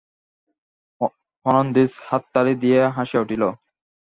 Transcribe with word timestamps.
Fernandez 1.45 1.91
হাততালি 2.07 2.53
দিয়া 2.63 2.83
হাসিয়া 2.97 3.21
উঠিল। 3.23 3.43